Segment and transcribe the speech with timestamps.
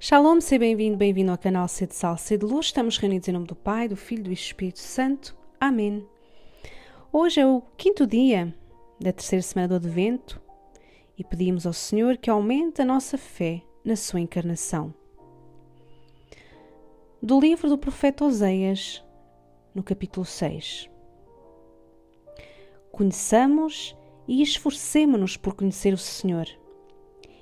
[0.00, 2.66] Shalom, seja bem-vindo, bem-vindo ao canal C de Sal, C de Luz.
[2.66, 5.36] Estamos reunidos em nome do Pai, do Filho e do Espírito Santo.
[5.60, 6.06] Amém.
[7.12, 8.54] Hoje é o quinto dia
[9.00, 10.40] da terceira semana do Advento
[11.18, 14.94] e pedimos ao Senhor que aumente a nossa fé na sua encarnação.
[17.20, 19.04] Do livro do profeta Oseias,
[19.74, 20.88] no capítulo 6.
[22.92, 23.96] Conheçamos
[24.28, 26.48] e esforcemo-nos por conhecer o Senhor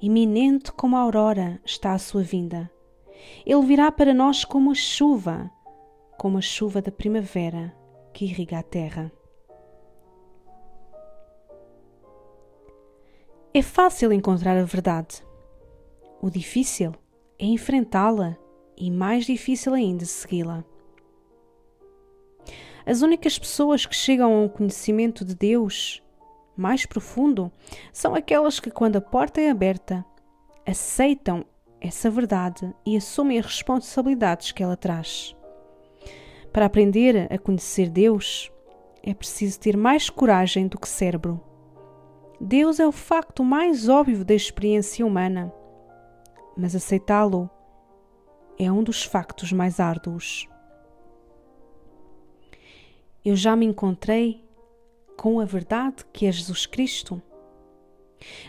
[0.00, 2.70] iminente como a aurora está a sua vinda.
[3.44, 5.50] Ele virá para nós como a chuva,
[6.16, 7.74] como a chuva da primavera
[8.12, 9.12] que irriga a terra.
[13.52, 15.24] É fácil encontrar a verdade.
[16.20, 16.92] O difícil
[17.38, 18.36] é enfrentá-la
[18.76, 20.64] e mais difícil ainda segui-la.
[22.86, 26.02] As únicas pessoas que chegam a um conhecimento de Deus
[26.58, 27.52] mais profundo
[27.92, 30.04] são aquelas que, quando a porta é aberta,
[30.66, 31.44] aceitam
[31.80, 35.36] essa verdade e assumem as responsabilidades que ela traz.
[36.52, 38.50] Para aprender a conhecer Deus,
[39.04, 41.40] é preciso ter mais coragem do que cérebro.
[42.40, 45.52] Deus é o facto mais óbvio da experiência humana,
[46.56, 47.48] mas aceitá-lo
[48.58, 50.48] é um dos factos mais árduos.
[53.24, 54.47] Eu já me encontrei
[55.18, 57.20] com a verdade que é Jesus Cristo.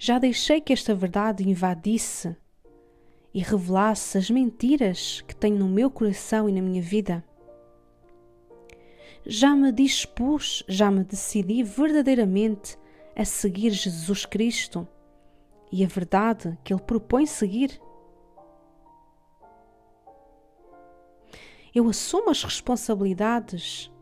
[0.00, 2.36] Já deixei que esta verdade invadisse
[3.32, 7.24] e revelasse as mentiras que tenho no meu coração e na minha vida.
[9.24, 12.76] Já me dispus, já me decidi verdadeiramente
[13.14, 14.88] a seguir Jesus Cristo
[15.70, 17.80] e a verdade que Ele propõe seguir.
[21.72, 23.92] Eu assumo as responsabilidades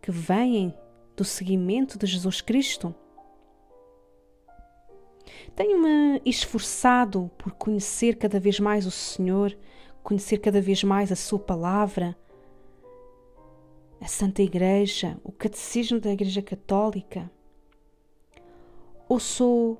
[0.00, 0.76] que vêm
[1.16, 2.94] do seguimento de Jesus Cristo?
[5.54, 9.56] Tenho-me esforçado por conhecer cada vez mais o Senhor,
[10.02, 12.16] conhecer cada vez mais a Sua palavra,
[14.00, 17.30] a Santa Igreja, o Catecismo da Igreja Católica?
[19.08, 19.78] Ou sou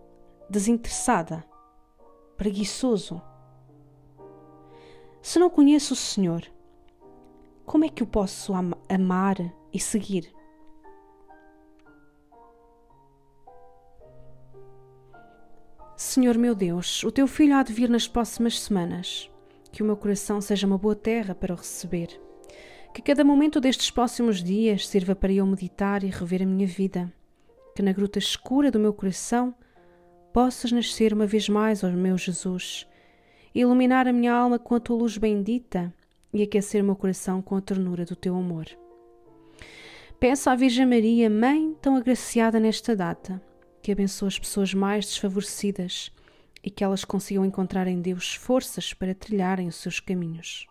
[0.50, 1.44] desinteressada,
[2.36, 3.22] preguiçoso?
[5.22, 6.42] Se não conheço o Senhor,
[7.64, 9.36] como é que o posso am amar
[9.72, 10.34] e seguir?
[16.02, 19.30] Senhor meu Deus, o teu filho há de vir nas próximas semanas.
[19.70, 22.08] Que o meu coração seja uma boa terra para o receber.
[22.94, 27.12] Que cada momento destes próximos dias sirva para eu meditar e rever a minha vida.
[27.76, 29.54] Que na gruta escura do meu coração
[30.32, 32.86] possas nascer uma vez mais, ó meu Jesus,
[33.54, 35.92] iluminar a minha alma com a tua luz bendita
[36.32, 38.64] e aquecer o meu coração com a ternura do teu amor.
[40.18, 43.40] Peço à Virgem Maria, Mãe tão agraciada nesta data,
[43.82, 46.12] que abençoe as pessoas mais desfavorecidas
[46.62, 50.66] e que elas consigam encontrar em Deus forças para trilharem os seus caminhos.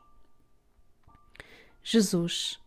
[1.83, 2.59] Jesus,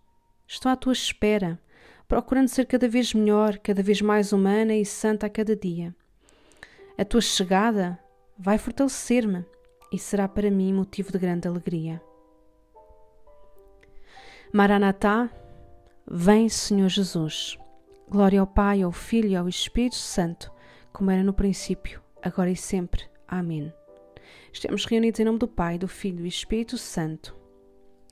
[0.46, 1.60] estou à tua espera,
[2.08, 5.94] procurando ser cada vez melhor, cada vez mais humana e santa a cada dia.
[6.98, 7.98] A tua chegada
[8.38, 9.44] vai fortalecer-me
[9.92, 12.02] e será para mim motivo de grande alegria.
[14.52, 15.30] Maranatá,
[16.06, 17.58] vem, Senhor Jesus.
[18.12, 20.52] Glória ao Pai, ao Filho e ao Espírito Santo,
[20.92, 23.04] como era no princípio, agora e sempre.
[23.26, 23.72] Amém.
[24.52, 27.34] Estamos reunidos em nome do Pai, do Filho e do Espírito Santo.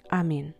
[0.08, 0.54] Amém.